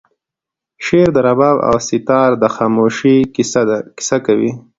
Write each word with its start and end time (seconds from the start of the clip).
شعر 0.85 1.09
د 1.13 1.17
رباب 1.27 1.57
او 1.67 1.75
سیتار 1.87 2.29
د 2.41 2.43
خاموشۍ 2.55 3.17
کیسه 3.95 4.17
کوي 4.25 4.51